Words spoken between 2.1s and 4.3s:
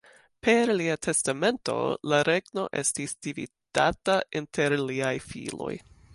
la regno estis dividata